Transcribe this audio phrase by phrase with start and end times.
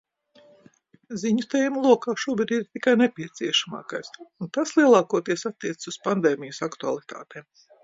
[1.23, 4.11] Ziņu tēmu lokā šobrīd ir tikai nepieciešamākais,
[4.47, 7.51] un tas lielākoties attiecas uz pandēmijas aktualitātēm.